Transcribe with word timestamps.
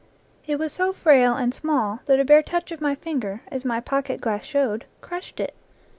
It 0.47 0.57
was 0.57 0.73
so 0.73 0.93
frail 0.93 1.35
and 1.35 1.53
small 1.53 1.99
that 2.07 2.19
a 2.19 2.25
bare 2.25 2.41
touch 2.41 2.71
of 2.71 2.81
my 2.81 2.95
finger, 2.95 3.41
as 3.49 3.63
my 3.63 3.79
pocket 3.79 4.19
glass 4.19 4.43
showed, 4.43 4.85
crushed 4.99 5.39
it. 5.39 5.53